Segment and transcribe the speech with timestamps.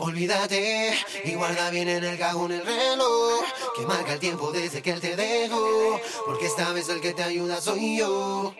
[0.00, 3.42] Olvídate y guarda bien en el cajón el reloj
[3.76, 6.00] que marca el tiempo desde que él te dejó.
[6.24, 8.54] Porque esta vez el que te ayuda soy yo.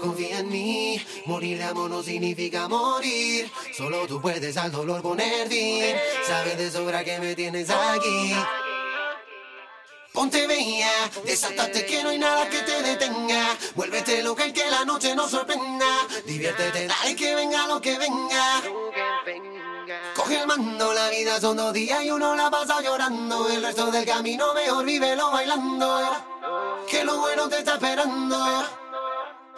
[0.00, 3.50] Confía en mí, morir de amor no significa morir.
[3.76, 5.94] Solo tú puedes al dolor poner fin.
[6.26, 8.34] Sabes de sobra que me tienes aquí.
[10.12, 13.56] Ponte bella, desátate que no hay nada que te detenga.
[13.76, 15.86] Vuélvete loca y que la noche nos sorprenda.
[16.26, 18.62] Diviértete, dale que venga lo que venga.
[20.30, 23.48] Coge el mando, la vida son dos días y uno la pasa llorando.
[23.48, 26.02] El resto del camino mejor vívelo bailando.
[26.88, 28.38] Que lo bueno te está esperando.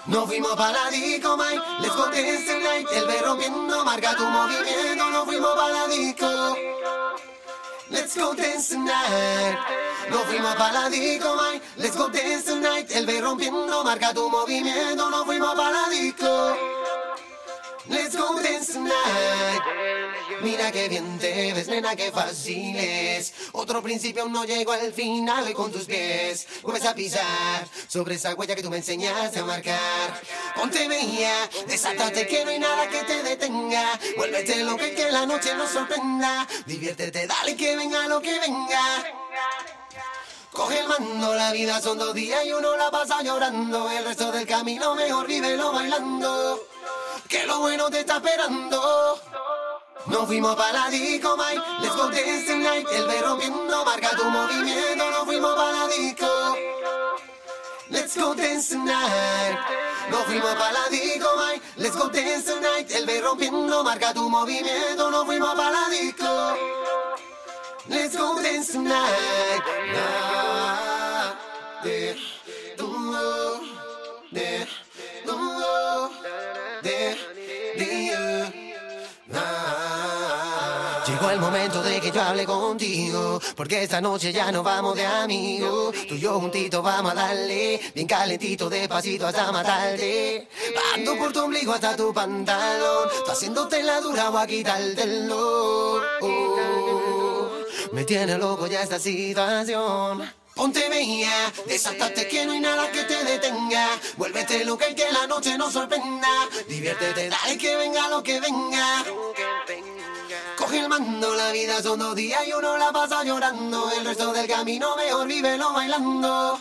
[0.06, 1.36] Nos fuimos para la disco.
[1.78, 2.88] Let's go dance tonight.
[2.90, 5.10] El ve rompiendo, marca tu movimiento.
[5.10, 6.56] Nos fuimos para la disco.
[7.90, 9.58] Let's go dance tonight.
[10.08, 11.66] Nos fuimos para la disco, Mike.
[11.76, 12.90] Let's go dance tonight.
[12.92, 15.10] El ve rompiendo, marca tu movimiento.
[15.10, 16.56] Nos fuimos para la disco.
[17.90, 19.31] Let's go dance tonight.
[20.42, 23.32] Mira qué bien te ves, nena, qué fácil es.
[23.52, 28.34] Otro principio no llegó al final y con tus pies vuelves a pisar sobre esa
[28.34, 30.20] huella que tú me enseñaste a marcar.
[30.56, 34.00] Ponte bella, desátate que no hay nada que te detenga.
[34.16, 36.48] Vuélvete loca y que la noche nos sorprenda.
[36.66, 39.04] Diviértete, dale que venga lo que venga.
[40.50, 43.88] Coge el mando, la vida son dos días y uno la pasa llorando.
[43.90, 46.66] El resto del camino mejor vívelo bailando.
[47.28, 49.20] Que lo bueno te está esperando.
[50.06, 51.62] Nos fuimos para la disco, Mike.
[51.80, 52.86] Let's go dance tonight.
[52.92, 55.10] El ve rompiendo, marca tu movimiento.
[55.10, 56.56] Nos fuimos para la disco.
[57.88, 59.58] Let's go dance tonight.
[60.10, 61.62] Nos fuimos para la disco, Mike.
[61.76, 62.90] Let's go dance tonight.
[62.90, 65.10] El ve rompiendo, marca tu movimiento.
[65.10, 66.56] Nos fuimos para la disco.
[67.88, 69.62] Let's go dance tonight.
[69.96, 70.71] Ah,
[81.22, 85.06] Llegó el momento de que yo hable contigo, porque esta noche ya no vamos de
[85.06, 85.94] amigos.
[86.08, 90.48] Tú y yo juntitos vamos a darle, bien calentito, despacito hasta matarte.
[90.74, 96.00] Bando por tu ombligo hasta tu pantalón, tú haciéndote la dura o a quitártelo.
[96.22, 97.50] Oh,
[97.92, 100.28] me tiene loco ya esta situación.
[100.56, 103.88] Ponte bella, desátate que no hay nada que te detenga.
[104.16, 106.28] Vuélvete loca y que la noche nos sorprenda.
[106.68, 109.04] Diviértete, dale que venga lo que venga.
[110.72, 113.90] Coge el mando, la vida son dos días y uno la pasa llorando.
[113.90, 116.58] El resto del camino mejor vívelo bailando.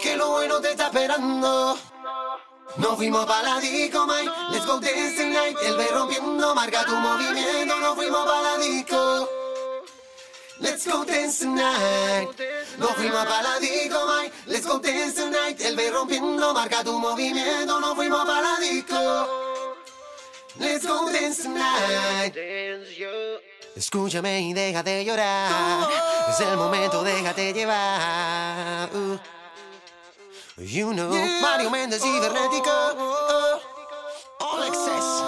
[0.00, 1.76] Que lo bueno te está esperando.
[2.76, 4.30] Nos fuimos para la disco, Mike.
[4.52, 5.56] Let's go dance tonight.
[5.60, 7.80] El ve rompiendo, marca tu movimiento.
[7.80, 9.28] Nos fuimos para la disco.
[10.60, 12.30] Let's go dance tonight.
[12.78, 14.32] Nos fuimos para la disco, Mike.
[14.46, 15.60] Let's go dance tonight.
[15.62, 17.80] El ve rompiendo, marca tu movimiento.
[17.80, 19.51] Nos fuimos para la disco.
[20.58, 22.34] Let's go dance tonight.
[23.74, 25.88] Escúchame y deja de llorar.
[26.28, 28.90] Es el momento, déjate llevar.
[28.94, 29.18] Uh.
[30.58, 31.10] You know,
[31.40, 32.70] Mario Méndez cibernético.
[34.40, 35.22] All access.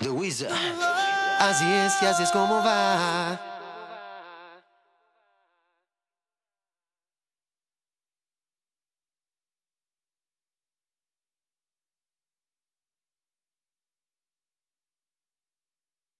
[0.00, 0.52] The Wizard.
[1.38, 3.51] Así es y así es como va.